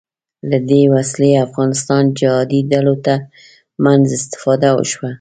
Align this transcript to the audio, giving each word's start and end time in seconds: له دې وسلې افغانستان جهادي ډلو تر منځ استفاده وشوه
له 0.49 0.57
دې 0.69 0.83
وسلې 0.95 1.31
افغانستان 1.47 2.03
جهادي 2.19 2.61
ډلو 2.71 2.93
تر 3.05 3.19
منځ 3.85 4.05
استفاده 4.19 4.69
وشوه 4.73 5.09